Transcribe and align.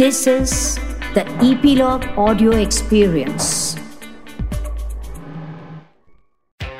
This 0.00 0.26
is 0.26 0.52
the 1.14 1.22
Epilogue 1.46 2.04
Audio 2.26 2.52
Experience. 2.58 3.48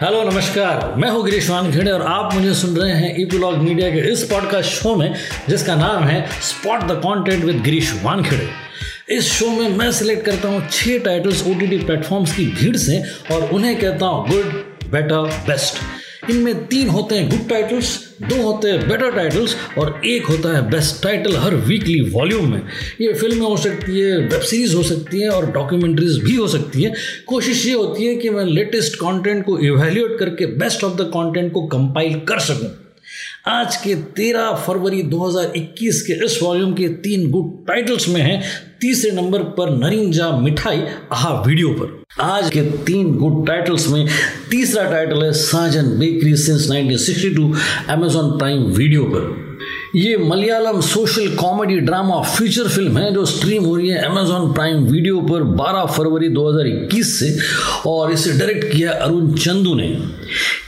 Hello 0.01 0.23
नमस्कार। 0.31 0.95
मैं 0.99 1.11
हूँ 1.11 1.25
गिरीश 1.25 1.51
वानखेड़े 1.51 1.91
और 1.91 2.03
आप 2.03 2.35
मुझे 2.35 2.55
सुन 2.55 2.77
रहे 2.77 2.93
हैं 2.93 3.15
ईपीलॉग 3.23 3.57
मीडिया 3.57 3.91
के 3.91 4.11
इस 4.13 4.23
पॉडकास्ट 4.31 4.71
शो 4.73 4.95
में, 4.97 5.15
जिसका 5.49 5.75
नाम 5.77 6.05
है 6.05 6.27
spot 6.49 6.85
the 6.91 7.01
content 7.05 7.45
with 7.45 7.63
Girish 7.63 7.93
Wankhede. 8.05 8.49
इस 9.17 9.33
शो 9.33 9.51
में 9.51 9.69
मैं 9.77 9.93
सिलेक्ट 9.93 10.27
करता 10.27 10.49
हूँ 10.49 10.67
छह 10.71 10.99
टाइटल्स 11.05 11.47
ओ 11.47 11.55
टी 11.61 11.79
प्लेटफॉर्म्स 11.79 12.37
की 12.37 12.47
भीड़ 12.47 12.77
से 12.77 13.03
और 13.33 13.51
उन्हें 13.51 13.79
कहता 13.81 14.07
हूँ 14.07 14.29
गुड 14.31 14.91
बेटर 14.93 15.31
बेस्ट 15.47 15.83
इनमें 16.29 16.67
तीन 16.67 16.89
होते 16.89 17.15
हैं 17.15 17.29
गुड 17.31 17.49
टाइटल्स 17.49 17.99
दो 18.23 18.41
होते 18.43 18.69
हैं 18.69 18.89
बेटर 18.89 19.11
टाइटल्स 19.11 19.55
और 19.79 20.01
एक 20.07 20.27
होता 20.27 20.55
है 20.57 20.71
बेस्ट 20.71 21.03
टाइटल 21.03 21.37
हर 21.37 21.55
वीकली 21.55 22.01
वॉल्यूम 22.11 22.51
में। 22.51 22.61
ये 23.01 23.13
फ़िल्में 23.13 23.47
हो 23.47 23.57
सकती 23.57 24.01
है 24.01 24.17
वेब 24.17 24.41
सीरीज़ 24.41 24.77
हो 24.77 24.83
सकती 24.83 25.21
हैं 25.21 25.29
और 25.29 25.51
डॉक्यूमेंट्रीज 25.53 26.19
भी 26.25 26.35
हो 26.37 26.49
सकती 26.49 26.83
हैं। 26.83 26.95
कोशिश 27.27 27.67
ये 27.67 27.73
होती 27.73 28.07
है 28.07 28.15
कि 28.17 28.31
मैं 28.31 28.45
लेटेस्ट 28.45 28.97
कंटेंट 28.97 29.45
को 29.45 29.59
इवेल्यूएट 29.59 30.19
करके 30.19 30.47
बेस्ट 30.59 30.85
ऑफ़ 30.85 30.97
द 30.97 31.11
कंटेंट 31.17 31.53
को 31.53 31.67
कंपाइल 31.67 32.21
कर 32.29 32.39
सकूँ। 32.39 32.71
आज 33.49 33.77
के 33.77 33.95
13 33.95 34.55
फरवरी 34.55 35.03
2021 35.03 36.01
के 36.01 36.25
इस 36.25 36.39
वॉल्यूम 36.43 36.73
के 36.73 36.89
तीन 36.89 37.31
गुड 37.31 37.67
टाइटल्स 37.67 38.09
में 38.09 38.21
हैं। 38.21 38.43
तीसरे 38.81 39.11
नंबर 39.11 39.43
पर 39.43 39.71
नरिंजा 39.71 40.39
मिठाई, 40.39 40.83
आहा 41.13 41.43
वीडियो 41.47 41.69
पर। 41.69 42.05
आज 42.21 42.51
के 42.51 42.63
तीन 42.63 43.17
गुड 43.17 43.47
टाइटल्स 43.47 43.89
में 43.89 44.07
तीसरा 44.51 44.91
टाइटल 44.91 45.25
है 45.25 45.33
Sajan 45.33 45.83
bakery 45.83 46.37
since 46.37 46.71
1962 46.71 47.55
Amazon 47.89 48.39
Prime 48.39 48.63
Video 48.63 49.05
पर। 49.05 49.50
ये 49.97 50.17
Malayalam 50.17 50.81
social 50.81 51.35
comedy 51.37 51.79
drama 51.81 52.21
feature 52.23 52.69
film 52.69 52.99
है 52.99 53.13
जो 53.15 53.25
स्ट्रीम 53.25 53.65
हो 53.65 53.75
रही 53.77 53.89
है 53.89 54.03
अमेजॉन 54.05 54.53
प्राइम 54.53 54.85
वीडियो 54.87 55.21
पर 55.21 55.43
12 55.57 55.87
फरवरी 55.87 56.29
2021 56.29 57.09
से, 57.19 57.37
और 57.87 58.13
इसे 58.13 58.33
डायरेक्ट 58.33 58.73
किया 58.73 58.93
अरुण 58.93 59.33
चंदू 59.35 59.75
ने। 59.75 59.89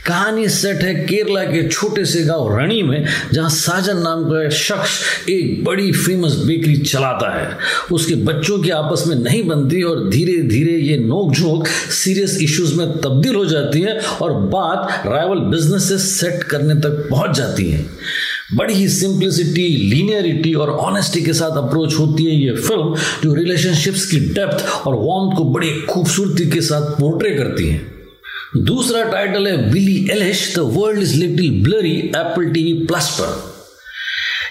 कहानी 0.07 0.49
सेट 0.49 0.83
है 0.83 0.95
केरला 0.95 1.45
के 1.45 1.69
छोटे 1.69 2.05
से 2.05 2.23
गाँव 2.23 2.59
रणी 2.59 2.83
में, 2.83 3.05
जहाँ 3.33 3.51
साजन 3.51 3.99
नाम 3.99 4.25
का 4.25 4.49
शख्स 4.49 5.29
एक 5.29 5.65
बड़ी 5.65 5.93
फ़ेमस 5.93 6.37
बेकरी 6.37 6.77
चलाता 6.77 7.31
है। 7.39 7.57
उसके 7.93 8.15
बच्चों 8.25 8.59
की 8.59 8.71
आपस 8.71 9.05
में 9.07 9.17
नहीं 9.17 9.47
बनती 9.49 9.83
और 9.83 10.09
धीरे 10.09 10.43
धीरे 10.43 10.77
ये 10.79 10.97
नोकझोंक 10.97 11.69
सीरियस 11.93 12.39
इश्यूज़ 12.43 12.75
में 12.75 12.87
तब्दील 13.01 13.35
हो 13.35 13.45
जाती 13.45 13.81
है 13.81 13.99
और 14.23 14.33
बात 14.33 15.07
राइवल 15.07 15.41
बिज़नेस 15.51 15.89
से 15.89 15.99
सेट 15.99 16.43
करने 16.43 16.75
तक 16.75 17.07
पहुँच 17.11 17.37
जाती 17.37 17.71
है। 17.71 17.87
बड़ी 18.55 18.75
ही 18.75 18.89
सिंप्लिसिटी 18.89 19.69
लीनियरिटी 19.69 20.55
और 20.55 20.71
ऑनेस्टी 20.71 21.23
के 21.23 21.33
साथ 21.33 21.57
अप्रोच 21.57 21.95
होती 21.95 22.25
है 22.25 22.35
ये 22.37 22.55
फ़िल्म 22.55 22.95
जो 23.25 23.35
रिलेशनशिप्स 23.35 24.07
की 24.07 24.19
डेप्थ 24.21 24.87
और 24.87 24.95
वार्म 24.95 25.37
को 25.37 25.45
बड़ी 25.45 25.71
खूबसूरती 25.81 26.51
के 26.51 26.61
साथ 26.61 26.91
पोर्ट्रे 27.01 27.31
करती 27.31 27.69
है। 27.69 27.81
दूसरा 28.57 29.03
टाइटल 29.05 29.47
है 29.49 29.57
Billie 29.71 30.09
Eilish 30.11 30.55
the 30.57 30.59
world 30.59 31.03
is 31.03 31.15
little 31.17 31.63
blurry 31.63 31.97
Apple 31.97 32.45
TV 32.45 32.73
plus 32.87 33.09
पर। 33.21 33.53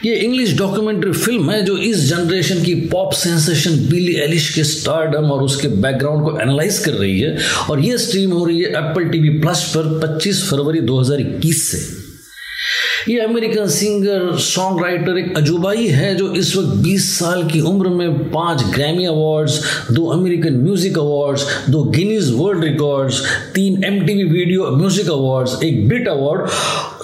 ये 0.07 0.15
इंग्लिश 0.15 0.57
डॉक्यूमेंट्री 0.57 1.11
फ़िल्म 1.11 1.51
है 1.51 1.65
जो 1.65 1.77
इस 1.77 1.97
जनरेशन 1.97 2.63
की 2.63 2.75
पॉप 2.75 3.13
सेंसेशन 3.13 3.71
बिली 3.71 4.15
एलिश 4.15 4.49
के 4.55 4.63
स्टारडम 4.63 5.23
और 5.23 5.43
उसके 5.43 5.67
बैकग्राउंड 5.67 6.23
को 6.23 6.39
एनालाइज 6.39 6.79
कर 6.79 6.91
रही 6.91 7.19
है 7.19 7.37
और 7.69 7.79
ये 7.79 7.97
स्ट्रीम 7.97 8.31
हो 8.31 8.45
रही 8.45 8.61
है 8.61 8.69
एप्पल 8.69 9.03
टीवी 9.03 9.29
प्लस 9.29 9.73
पर 9.77 9.99
25 9.99 10.43
फरवरी 10.49 10.81
2021 10.81 11.63
से। 11.63 12.00
ये 13.09 13.19
अमेरिकन 13.19 13.67
सिंगर 13.67 14.35
सॉन्ग 14.39 14.83
राइटर 14.83 15.17
एक 15.17 15.37
अजूबा 15.37 15.71
ही 15.71 15.87
है 15.87 16.13
जो 16.15 16.31
इस 16.35 16.55
वक्त 16.57 16.75
20 16.83 17.05
साल 17.11 17.43
की 17.47 17.61
उम्र 17.69 17.89
में 17.89 18.29
पाँच 18.31 18.63
ग्रैमी 18.73 19.05
अवार्ड्स 19.05 19.59
दो 19.91 20.05
अमेरिकन 20.13 20.55
म्यूज़िक 20.63 20.97
अवार्ड्स 20.97 21.45
दो 21.69 21.83
गिनीज 21.97 22.31
वर्ल्ड 22.35 22.63
रिकॉर्ड्स 22.63 23.21
तीन 23.55 23.83
एमटीवी 23.83 24.23
वीडियो 24.31 24.69
म्यूज़िक 24.77 25.09
अवार्ड्स 25.11 25.57
एक 25.63 25.87
ब्रिट 25.87 26.07
अवार्ड 26.07 26.47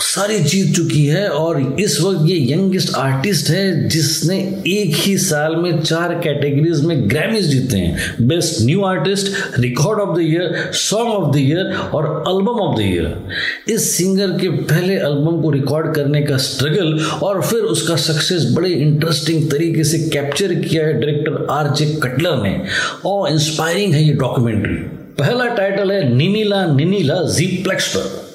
सारी 0.08 0.38
जीत 0.40 0.76
चुकी 0.76 1.06
है 1.06 1.28
और 1.30 1.60
इस 1.80 2.00
वक्त 2.02 2.30
ये 2.30 2.38
यंगेस्ट 2.52 2.96
आर्टिस्ट 2.98 3.50
है 3.50 3.88
जिसने 3.90 4.38
एक 4.68 4.96
ही 4.96 5.18
साल 5.18 5.56
में 5.56 5.80
चार 5.82 6.14
कैटेगरीज 6.24 6.82
में 6.86 7.10
ग्रैमीज 7.10 7.48
जीते 7.48 7.78
हैं। 7.78 8.28
Best 8.28 8.62
new 8.66 8.82
artist 8.86 9.60
record 9.60 10.00
of 10.00 10.16
the 10.18 10.22
year 10.22 10.72
song 10.76 11.14
of 11.14 11.34
the 11.34 11.40
year 11.40 11.74
और 11.94 12.06
एल्बम 12.28 12.60
ऑफ़ 12.62 12.78
द 12.78 12.82
ईयर 12.82 13.74
इस 13.74 13.92
सिंगर 13.98 14.38
के 14.40 14.50
पहले 14.50 14.96
एल्बम 14.96 15.42
को 15.42 15.52
रिकॉर्ड 15.52 15.87
करने 15.88 16.22
का 16.22 16.38
स्ट्रगल 16.38 17.00
और 17.24 17.42
फिर 17.42 17.60
उसका 17.60 17.96
सक्सेस 17.96 18.52
बड़े 18.52 18.70
इंटरेस्टिंग 18.70 19.50
तरीके 19.52 19.84
से 19.84 20.00
कैप्चर 20.10 20.54
किया 20.54 20.86
है 20.86 20.94
डायरेक्टर 20.94 21.48
आर 21.52 21.74
जे 21.76 21.86
कटलर 22.04 22.44
ने। 22.44 22.62
और 23.06 23.32
इंस्पायरिंग 23.32 23.94
है 23.94 24.04
ये 24.04 24.14
डॉक्यूमेंट्री 24.14 24.76
पहला 25.20 25.46
टाइटल 25.46 25.92
है 25.92 26.16
निनीला 26.16 26.66
निनीला 26.66 27.22
जी 27.24 27.46
प्लेक्स 27.46 27.88
पर। 27.96 28.28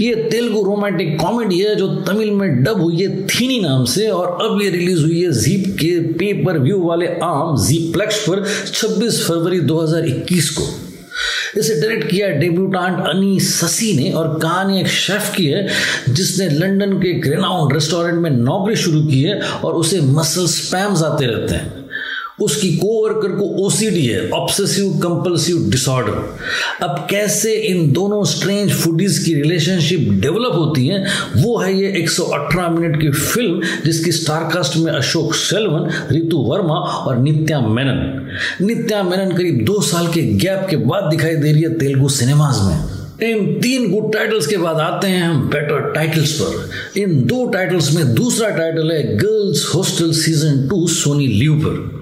ये 0.00 0.14
तेलुगु 0.14 0.62
रोमांटिक 0.62 1.20
कॉमेडी 1.20 1.58
है 1.58 1.74
जो 1.76 1.88
तमिल 1.88 2.30
में 2.30 2.62
डब 2.62 2.80
हुई 2.80 2.96
है 2.96 3.26
थीनी 3.26 3.60
नाम 3.60 3.84
से 3.84 4.08
और 4.08 4.38
अब 4.42 4.62
ये 4.62 4.70
रिलीज़ 4.70 5.02
हुई 5.02 5.20
है 5.22 5.32
जीप 5.32 5.64
के 5.80 6.00
पेपर 6.12 6.58
व्यू 6.58 6.78
वाले 6.82 7.06
आम 7.22 7.56
जीप्लेक्स 7.66 8.18
पर 8.28 8.44
26 8.66 9.20
फरवरी 9.22 9.60
2021 9.60 10.50
को। 10.50 10.91
इसे 11.58 11.80
डायरेक्ट 11.80 12.10
किया 12.10 12.26
है 12.26 12.38
डेब्यूटांट 12.38 13.06
अनी 13.08 13.40
ससी 13.40 13.92
ने 13.96 14.10
और 14.10 14.38
कहानी 14.42 14.80
एक 14.80 14.88
शेफ 14.88 15.34
की 15.36 15.46
है, 15.46 15.68
जिसने 16.08 16.48
लंदन 16.48 16.92
के 16.92 17.12
ग्रेनाउंड 17.12 17.72
रेस्टोरेंट 17.72 18.18
में 18.18 18.30
नौकरी 18.30 18.76
शुरू 18.76 19.02
की 19.02 19.22
है 19.22 19.40
और 19.40 19.74
उसे 19.74 20.00
मसल 20.00 20.46
स्पैम्स 20.46 21.02
आते 21.02 21.26
रहते 21.26 21.54
हैं। 21.54 21.81
उसकी 22.42 22.70
कोवर्कर 22.76 23.32
को 23.36 23.44
ओसीडी 23.64 24.06
है 24.06 24.28
ऑब्सेसिव 24.30 24.92
कंपल्सिव 25.02 25.70
डिसऑर्डर 25.70 26.84
अब 26.84 27.06
कैसे 27.10 27.54
इन 27.54 27.90
दोनों 27.92 28.24
स्ट्रेंज 28.24 28.72
फूडीज 28.72 29.18
की 29.18 29.34
रिलेशनशिप 29.34 30.08
डेवलप 30.12 30.54
होती 30.54 30.86
है, 30.86 31.04
वो 31.36 31.58
है 31.58 31.74
ये 31.80 31.92
118 31.98 32.68
मिनट 32.68 33.00
की 33.02 33.10
फ़िल्म 33.10 33.60
जिसकी 33.84 34.12
स्टारकास्ट 34.12 34.76
में 34.76 34.92
अशोक 34.92 35.34
सेल्वन, 35.34 35.88
रितु 36.10 36.38
वर्मा 36.38 36.74
और 36.74 37.18
नित्या 37.18 37.60
मेनन। 37.60 38.28
नित्या 38.66 39.02
मेनन 39.02 39.36
करीब 39.36 39.64
दो 39.64 39.80
साल 39.80 40.06
के 40.06 40.22
गैप 40.22 40.66
के 40.70 40.76
बाद 40.76 41.10
दिखाई 41.10 41.34
दे 41.34 41.52
रही 41.52 41.62
है 41.62 41.78
तेलुगु 41.78 42.08
सिनेमाज 42.08 42.60
में। 42.60 43.30
इन 43.30 43.60
तीन 43.60 43.90
गुड 43.90 44.12
टाइटल्स 44.12 44.46
के 44.46 44.56
बाद 44.56 44.76
आते 44.76 45.06
हैं 45.06 45.22
हम 45.22 45.48
बेटर 45.48 45.90
टाइटल्स 45.92 46.32
पर। 46.32 47.00
इन 47.00 47.24
दो 47.24 47.44
टाइटल्स 47.46 47.94
में 47.96 48.14
दूसरा 48.14 48.48
टाइटल 48.48 48.92
है 48.92 49.16
girls 49.16 49.74
hostel 49.74 50.12
season 50.12 50.68
two 50.68 50.86
Sony 50.88 51.26
LIV 51.26 51.54
पर। 51.66 52.01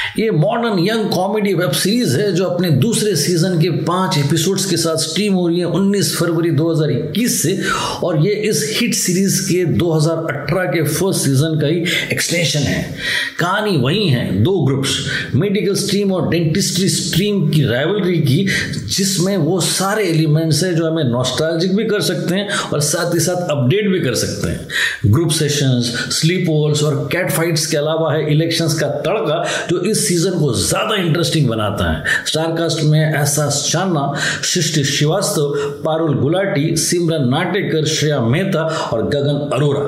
ये 0.19 0.31
modern 0.31 0.79
young 0.79 1.09
comedy 1.09 1.53
web 1.53 1.71
series 1.71 2.17
है 2.17 2.31
जो 2.33 2.45
अपने 2.45 2.69
दूसरे 2.69 3.15
सीज़न 3.15 3.61
के 3.61 3.69
पाँच 3.69 4.17
एपिसोड्स 4.17 4.65
के 4.65 4.77
साथ 4.77 4.95
स्ट्रीम 4.95 5.33
हो 5.33 5.47
रही 5.47 5.59
है 5.59 5.65
19 5.65 6.15
फरवरी 6.15 6.51
2021 6.51 7.41
से। 7.43 7.59
और 8.03 8.27
ये 8.27 8.33
इस 8.33 8.77
हिट 8.81 8.93
सीरीज़ 8.93 9.49
के 9.49 9.65
2018 9.65 10.65
के 10.65 10.83
फ़र्स्ट 10.83 11.21
सीज़न 11.21 11.59
का 11.59 11.67
ही 11.67 11.83
एक्सटेंशन 12.13 12.59
है। 12.59 12.95
कहानी 13.39 13.77
वही 13.77 14.07
है, 14.09 14.43
दो 14.43 14.61
ग्रुप्स 14.61 14.97
मेडिकल 15.35 15.75
स्ट्रीम 15.75 16.13
और 16.13 16.29
डेंटिस्ट्री 16.29 16.89
स्ट्रीम 16.89 17.49
की 17.49 17.63
राइवलरी 17.63 18.19
की, 18.19 18.47
जिसमें 18.87 19.37
वो 19.37 19.59
सारे 19.59 20.03
एलिमेंट्स 20.03 20.63
हैं 20.63 20.75
जो 20.75 20.91
हमें 20.91 21.03
नॉस्टैल्जिक 21.03 21.75
भी 21.75 21.85
कर 21.85 22.01
सकते 22.01 22.35
हैं 22.35 22.49
और 22.49 22.79
साथ 22.79 23.13
ही 23.13 23.19
साथ 23.19 23.35
अपडेट 23.35 23.89
भी 23.89 23.99
कर 23.99 24.15
सकते 24.15 24.49
हैं। 24.49 24.67
ग्रुप 25.05 25.31
सेशंस 25.31 25.85
स्लीप 26.09 26.45
होल्स 26.49 26.83
और 26.83 27.09
कैट 27.11 27.31
फाइट्स 27.31 27.65
के 27.65 27.77
अलावा 27.77 28.13
है 28.13 28.31
इलेक्शंस 28.31 28.79
का 28.79 28.87
तड़का, 28.87 29.67
जो 29.69 29.81
इस 29.81 30.00
सीज़न 30.01 30.39
को 30.39 30.53
ज़्यादा 30.53 30.95
इंटरेस्टिंग 30.95 31.47
बनाता 31.49 31.91
है। 31.91 32.25
स्टारकास्ट 32.27 32.83
में 32.83 32.99
एहसास 32.99 33.69
चान्ना 33.71 34.13
सृष्टि 34.43 34.83
श्रीवास्तव, 34.83 35.53
पारुल 35.85 36.13
गुलाटी, 36.19 36.75
सिमरन 36.77 37.27
नाटेकर, 37.29 37.85
श्रेया 37.85 38.19
मेहता 38.21 38.63
और 38.93 39.07
गगन 39.09 39.49
अरोरा। 39.53 39.85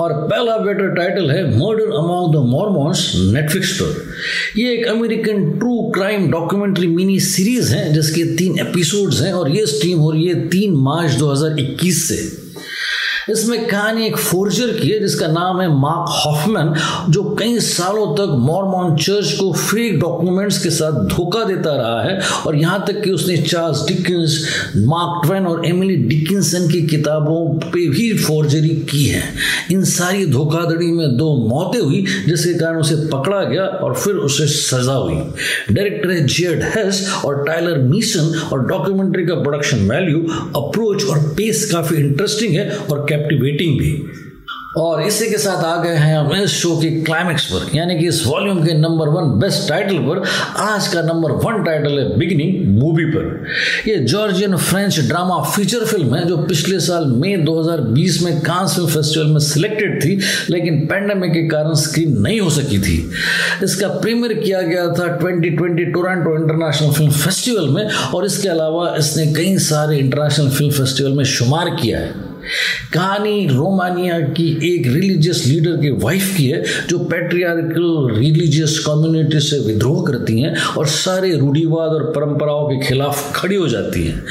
और 0.00 0.12
पहला 0.12 0.56
बेटर 0.56 0.94
टाइटल 0.94 1.30
है 1.30 1.42
murder 1.58 1.92
among 1.96 2.34
the 2.34 2.44
Mormons 2.48 3.12
Netflix 3.34 3.72
पर। 3.80 4.60
ये 4.60 4.72
एक 4.72 4.86
American 4.88 5.50
true 5.58 5.80
crime 5.94 6.30
documentary 6.30 6.86
mini 6.86 7.18
series 7.20 7.74
है, 7.74 7.92
जिसके 7.92 8.24
तीन 8.36 8.58
एपिसोड्स 8.58 9.20
हैं 9.22 9.32
और 9.32 9.50
ये 9.50 9.66
स्ट्रीम 9.66 9.98
हो 9.98 10.10
रही 10.10 10.26
है 10.26 10.48
तीन 10.48 10.76
मार्च 10.84 11.12
2021 11.12 12.08
से। 12.08 12.43
इसमें 13.30 13.66
कहानी 13.66 14.06
एक 14.06 14.16
फोर्जर 14.16 14.66
की 14.66 14.88
है, 14.88 14.98
जिसका 15.00 15.26
नाम 15.26 15.60
है 15.60 15.68
मार्क 15.68 16.08
हॉफमैन, 16.08 16.72
जो 17.10 17.22
कई 17.38 17.58
सालों 17.60 18.06
तक 18.16 18.34
मॉर्मॉन 18.38 18.96
चर्च 18.96 19.32
को 19.32 19.52
फेक 19.52 19.98
डॉक्यूमेंट्स 20.00 20.62
के 20.62 20.70
साथ 20.70 20.92
धोखा 21.06 21.44
देता 21.44 21.74
रहा 21.76 22.02
है। 22.02 22.18
और 22.46 22.56
यहाँ 22.56 22.84
तक 22.86 23.00
कि 23.02 23.10
उसने 23.10 23.36
चार्ल्स 23.36 23.86
डिकिंस 23.88 24.38
मार्क 24.76 25.26
ट्वेन 25.26 25.46
और 25.46 25.66
एमिली 25.66 25.96
डिकिंसन 25.96 26.68
की 26.68 26.82
किताबों 26.86 27.70
पे 27.70 27.86
भी 27.88 28.12
फोर्जरी 28.18 28.68
की 28.90 29.04
है। 29.04 29.22
इन 29.72 29.84
सारी 29.84 30.26
धोखाधड़ी 30.26 30.86
में 30.86 31.16
दो 31.16 31.32
मौतें 31.48 31.80
हुई, 31.80 32.04
जिसके 32.28 32.54
कारण 32.54 32.80
उसे 32.80 32.96
पकड़ा 33.08 33.42
गया 33.44 33.64
और 33.64 33.94
फिर 33.94 34.14
उसे 34.14 34.46
सजा 34.46 34.92
हुई। 34.92 35.14
डायरेक्टर 35.70 36.10
है 36.10 36.26
जेड 36.26 36.62
हेस 36.76 37.08
और 37.24 37.44
टाइलर 37.44 37.78
मीसन, 37.78 38.32
और 38.52 38.66
डॉक्यूमेंट्री 38.66 39.26
का 39.26 39.34
प्रोडक्शन 39.34 39.88
वैल्यू 39.90 40.20
अप्रोच 40.56 41.04
और 41.04 41.18
पेस 41.36 41.70
काफ़ी 41.72 41.96
इंटरेस्टिंग 41.96 42.54
है 42.54 42.68
और 42.92 43.06
कैप्टिवेटिंग 43.14 43.78
भी। 43.78 43.96
और 44.78 45.02
इसी 45.02 45.26
के 45.30 45.38
साथ 45.38 45.64
आ 45.64 45.82
गए 45.82 45.94
हैं 45.94 46.16
हम 46.18 46.32
इस 46.34 46.50
शो 46.50 46.76
की 46.76 46.88
क्लाइमेक्स 47.02 47.44
पर, 47.46 47.76
यानी 47.76 47.98
कि 47.98 48.06
इस 48.08 48.26
वॉल्यूम 48.26 48.64
के 48.64 48.72
नंबर 48.72 49.08
वन 49.08 49.38
बेस्ट 49.40 49.68
टाइटल 49.68 49.98
पर, 49.98 50.22
आज 50.60 50.88
का 50.88 51.02
नंबर 51.02 51.32
वन 51.44 51.62
टाइटल 51.64 51.98
है 51.98 52.18
बिगिनिंग 52.18 52.78
मूवी 52.78 53.04
पर। 53.04 53.46
यह 53.88 54.04
Georgian 54.04 54.56
French 54.56 54.98
drama 55.00 55.40
feature 55.50 55.84
film 55.84 56.14
है 56.14 56.24
जो 56.28 56.36
पिछले 56.36 56.80
साल 56.80 57.06
मई 57.06 57.36
2020 57.36 58.20
में 58.22 58.40
कांस 58.40 58.74
फ़िल्म 58.74 58.88
फेस्टिवल 58.88 59.26
में 59.26 59.38
सिलेक्टेड 59.40 60.02
थी, 60.04 60.18
लेकिन 60.50 60.86
पैंडमिक 60.86 61.32
के 61.32 61.46
कारण 61.48 61.74
स्क्रीन 61.74 62.18
नहीं 62.18 62.40
हो 62.40 62.50
सकी 62.50 62.78
थी। 62.78 62.98
इसका 63.64 63.88
प्रीमियर 63.88 64.34
किया 64.34 64.62
गया 64.62 64.86
था 64.88 65.08
2020 65.16 65.92
टोरंटो 65.94 66.36
इंटरनेशनल 66.42 66.92
फ़िल्म 66.92 67.10
फेस्टिवल 67.12 67.68
में, 67.68 67.84
और 68.14 68.26
इसके 68.26 68.48
अलावा 68.48 68.94
इसने 68.98 69.32
कई 69.34 69.56
सारे 69.58 69.98
इंटरनेशनल 69.98 70.50
फ़िल्म 70.50 70.70
फेस्टिवल 70.72 71.12
में 71.12 71.24
शुमार 71.24 71.76
किया 71.82 71.98
है। 71.98 72.33
कहानी 72.92 73.46
रोमानिया 73.46 74.20
की 74.20 74.76
एक 74.76 74.86
रिलीजियस 74.86 75.46
लीडर 75.46 75.76
की 75.76 75.90
वाइफ 75.90 76.34
की 76.36 76.46
है, 76.46 76.64
जो 76.88 76.98
पेट्रियारिकल 76.98 78.08
रिलीजियस 78.18 78.78
कम्युनिटी 78.78 79.40
से 79.40 79.58
विद्रोह 79.58 80.04
करती 80.06 80.40
हैं 80.40 80.56
और 80.56 80.86
सारे 80.86 81.36
रूढ़ीवाद 81.36 81.90
और 81.90 82.04
परंपराओं 82.04 82.68
के 82.68 82.86
खिलाफ 82.86 83.32
खड़ी 83.36 83.56
हो 83.56 83.68
जाती 83.68 84.06
हैं। 84.06 84.24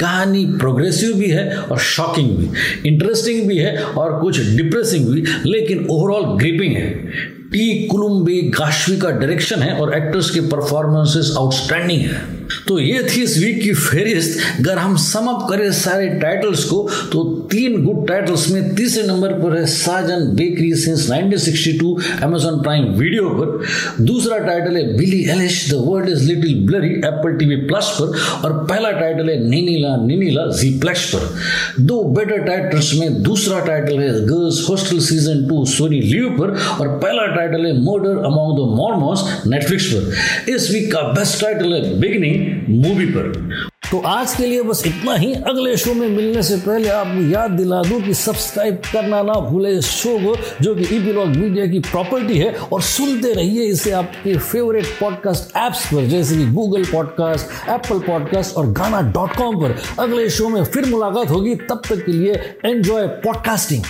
कहानी 0.00 0.44
प्रोग्रेसिव 0.44 1.12
भी 1.12 1.30
है 1.30 1.56
और 1.56 1.78
शॉकिंग 1.78 2.30
भी। 2.30 2.48
इंटरेस्टिंग 2.88 3.48
भी 3.48 3.58
है 3.58 3.82
और 3.82 4.20
कुछ 4.20 4.40
डिप्रेसिंग 4.40 5.08
भी, 5.08 5.24
लेकिन 5.46 5.86
ओवरऑल 5.90 6.38
ग्रिपिंग 6.38 6.72
है। 6.72 7.39
टी 7.52 7.86
कुलुम्बे 7.86 8.40
गाशवी 8.48 8.96
का 8.96 9.10
डायरेक्शन 9.10 9.62
है 9.62 9.72
और 9.74 9.94
एक्टर्स 9.94 10.30
के 10.30 10.40
परफॉर्मेंसेस 10.40 11.34
आउटस्टैंडिंग 11.38 12.00
है। 12.00 12.38
तो 12.68 12.78
ये 12.80 13.02
थी 13.02 13.22
इस 13.22 13.36
वीक 13.38 13.60
की 13.62 13.72
फेरिस्त 13.72 14.38
अगर 14.60 14.78
हम 14.78 14.96
सम 14.96 15.26
अप 15.26 15.46
करें 15.50 15.70
सारे 15.72 16.08
टाइटल्स 16.20 16.64
को 16.64 16.78
तो 17.12 17.24
तीन 17.52 17.84
गुड 17.84 18.06
टाइटल्स 18.08 18.48
में 18.50 18.74
तीसरे 18.74 19.02
नंबर 19.06 19.32
पर 19.32 19.56
है 19.56 19.64
Sajan 19.66 20.26
bakery 20.36 20.72
since 20.74 21.08
1962 21.10 22.22
Amazon 22.22 22.60
Prime 22.62 22.84
Video 22.92 23.28
पर। 23.30 24.04
दूसरा 24.04 24.38
टाइटल 24.38 24.76
है 24.76 24.96
Billie 24.96 25.22
Eilish 25.30 25.70
the 25.70 25.82
world 25.86 26.08
is 26.08 26.26
little 26.28 26.54
blurry 26.66 26.92
Apple 27.08 27.36
TV 27.38 27.56
plus 27.66 27.90
पर। 28.00 28.46
और 28.46 28.52
पहला 28.64 28.90
टाइटल 28.90 29.30
है 29.30 29.38
नीनीला 29.48 29.96
निनीला 30.06 30.46
जी 30.60 30.70
प्लस 30.78 31.10
पर। 31.14 31.82
दो 31.82 32.02
बेटर 32.16 32.44
टाइटल्स 32.46 32.94
में 33.00 33.22
दूसरा 33.22 33.60
टाइटल 33.66 34.00
है 34.00 34.12
girls 34.26 34.64
hostel 34.70 34.98
season 35.00 35.46
two 35.48 35.64
Sony 35.66 36.00
LIV 36.00 36.28
पर। 36.40 36.56
और 36.80 36.88
पहला 36.98 37.26
टाइटल 37.40 37.66
है 37.66 37.72
murder 37.80 38.24
among 38.24 38.56
the 38.58 38.76
Mormons 38.76 39.42
Netflix 39.46 39.86
पर। 39.86 40.52
इस 40.52 40.70
वीक 40.70 40.92
का 40.92 41.02
बेस्ट 41.02 41.40
टाइटल 41.40 41.74
है 41.74 41.98
बिगनिंग 42.00 42.84
मूवी 42.84 43.06
पर। 43.06 43.68
तो 43.90 43.98
आज 43.98 44.34
के 44.34 44.46
लिए 44.46 44.62
बस 44.62 44.82
इतना 44.86 45.14
ही। 45.14 45.32
अगले 45.34 45.76
शो 45.76 45.94
में 45.94 46.08
मिलने 46.08 46.42
से 46.42 46.56
पहले 46.56 46.88
आपको 46.88 47.22
याद 47.30 47.50
दिला 47.50 47.82
दूँ 47.82 48.00
कि 48.02 48.14
सब्सक्राइब 48.14 48.74
करना 48.92 49.22
ना 49.22 49.32
भूले 49.32 49.70
इस 49.70 49.84
शो 49.84 50.16
को, 50.18 50.36
जो 50.60 50.74
कि 50.74 50.82
ईपीलॉग 50.82 51.26
मीडिया 51.26 51.66
की 51.66 51.78
प्रॉपर्टी 51.78 52.38
है, 52.38 52.52
और 52.72 52.82
सुनते 52.82 53.32
रहिए 53.32 53.62
इसे 53.62 53.90
आपके 53.90 54.36
फेवरेट 54.38 54.86
पॉडकास्ट 55.00 55.56
एप्स 55.56 55.86
पर, 55.86 56.06
जैसे 56.06 56.36
कि 56.36 56.46
गूगल 56.46 56.84
पॉडकास्ट 56.84 57.68
एप्पल 57.68 57.98
पॉडकास्ट 57.98 58.56
और 58.56 58.72
गाना 58.72 59.00
डॉट 59.00 59.36
कॉम 59.36 59.56
पर। 59.56 59.76
अगले 59.98 60.30
शो 60.30 60.48
में 60.48 60.64
फिर 60.64 60.86
मुलाकात 60.86 61.30
होगी। 61.30 61.54
तब 61.54 61.82
तक 61.88 62.04
के 62.06 62.12
लिए 62.12 62.32
एंजॉय 62.64 63.06
पॉडकास्टिंग 63.06 63.82